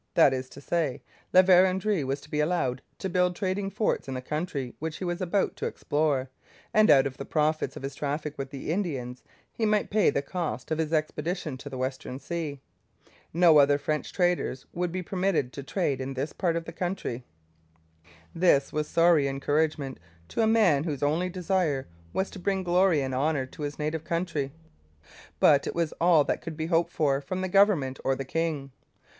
[0.15, 4.15] That is to say, La Vérendrye was to be allowed to build trading forts in
[4.15, 6.27] the country which he was about to explore,
[6.73, 9.21] and, out of the profits of his traffic with the Indians,
[9.53, 12.59] he might pay the cost of his expedition to the Western Sea.
[13.31, 17.23] No other French traders would be permitted to trade in this part of the country.
[18.33, 19.99] This was sorry encouragement
[20.29, 24.03] to a man whose only desire was to bring glory and honour to his native
[24.03, 24.51] country;
[25.39, 28.71] but it was all that could be hoped for from the government or the king.